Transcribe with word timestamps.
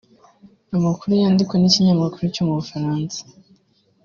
Amakuru 0.77 1.11
yandikwa 1.21 1.55
n’ikinyamakuru 1.57 2.23
cyo 2.33 2.43
mu 2.47 2.53
Bufaransa 2.59 3.19